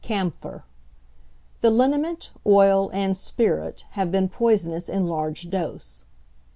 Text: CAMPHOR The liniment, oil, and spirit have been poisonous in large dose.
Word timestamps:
CAMPHOR 0.03 0.63
The 1.61 1.69
liniment, 1.69 2.31
oil, 2.47 2.89
and 2.91 3.15
spirit 3.15 3.85
have 3.91 4.11
been 4.11 4.29
poisonous 4.29 4.89
in 4.89 5.05
large 5.05 5.51
dose. 5.51 6.05